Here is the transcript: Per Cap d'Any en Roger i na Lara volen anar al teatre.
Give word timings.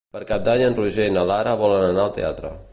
Per 0.13 0.19
Cap 0.29 0.47
d'Any 0.47 0.63
en 0.69 0.77
Roger 0.79 1.05
i 1.11 1.13
na 1.19 1.27
Lara 1.33 1.55
volen 1.63 1.87
anar 1.93 2.07
al 2.09 2.13
teatre. 2.19 2.57